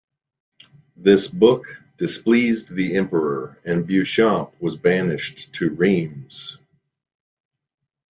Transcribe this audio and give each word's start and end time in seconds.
This 0.97 1.27
book 1.27 1.79
displeased 1.99 2.73
the 2.73 2.95
Emperor, 2.97 3.59
and 3.65 3.85
Beauchamp 3.85 4.51
was 4.59 4.75
banished 4.75 5.53
to 5.53 5.69
Rheims. 5.75 6.57